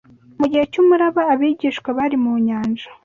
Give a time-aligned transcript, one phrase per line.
[0.39, 2.87] Mugihe cyumuraba abigishwa bari mu nyanja